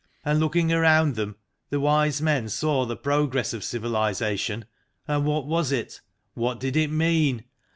And, 0.25 0.39
looking 0.39 0.73
around 0.73 1.13
them, 1.15 1.35
the 1.69 1.79
wise 1.79 2.23
men 2.23 2.49
saw 2.49 2.85
the 2.87 2.95
progress 2.97 3.53
of 3.53 3.63
civilization, 3.63 4.65
and 5.07 5.27
what 5.27 5.45
was 5.45 5.71
it? 5.71 6.01
What 6.33 6.59
did 6.59 6.75
it 6.75 6.89
mean? 6.89 7.43